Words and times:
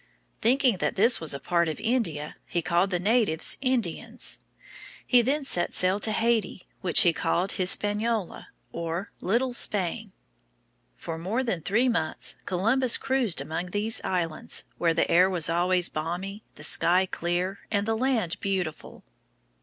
Thinking 0.41 0.77
that 0.77 0.95
this 0.95 1.19
was 1.19 1.31
a 1.35 1.39
part 1.39 1.67
of 1.67 1.79
India, 1.79 2.35
he 2.47 2.63
called 2.63 2.89
the 2.89 2.97
natives 2.97 3.59
Indians. 3.61 4.39
He 5.05 5.21
then 5.21 5.43
sailed 5.43 6.01
to 6.01 6.11
Haiti, 6.11 6.65
which 6.79 7.01
he 7.01 7.13
called 7.13 7.51
Hispaniola, 7.51 8.47
or 8.71 9.11
"Little 9.21 9.53
Spain." 9.53 10.11
For 10.95 11.19
more 11.19 11.43
than 11.43 11.61
three 11.61 11.87
months 11.87 12.35
Columbus 12.47 12.97
cruised 12.97 13.41
among 13.41 13.67
these 13.67 14.01
islands, 14.03 14.63
where 14.79 14.95
the 14.95 15.07
air 15.07 15.29
was 15.29 15.51
always 15.51 15.87
balmy, 15.87 16.43
the 16.55 16.63
sky 16.63 17.05
clear, 17.05 17.59
and 17.69 17.85
the 17.87 17.95
land 17.95 18.39
beautiful. 18.39 19.03